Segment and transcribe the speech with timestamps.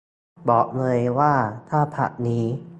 [0.49, 1.33] บอกเลยว่า
[1.69, 2.45] ถ้าพรรคนี้